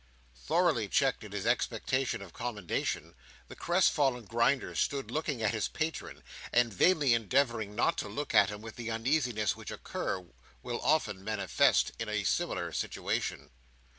Thoroughly 0.47 0.87
checked 0.87 1.23
in 1.23 1.31
his 1.31 1.45
expectations 1.45 2.23
of 2.23 2.33
commendation, 2.33 3.13
the 3.49 3.55
crestfallen 3.55 4.25
Grinder 4.25 4.73
stood 4.73 5.11
looking 5.11 5.43
at 5.43 5.53
his 5.53 5.67
patron, 5.67 6.23
and 6.51 6.73
vainly 6.73 7.13
endeavouring 7.13 7.75
not 7.75 7.99
to 7.99 8.09
look 8.09 8.33
at 8.33 8.49
him, 8.49 8.63
with 8.63 8.77
the 8.77 8.89
uneasiness 8.89 9.55
which 9.55 9.69
a 9.69 9.77
cur 9.77 10.25
will 10.63 10.81
often 10.81 11.23
manifest 11.23 11.91
in 11.99 12.09
a 12.09 12.23
similar 12.23 12.71
situation. 12.71 13.51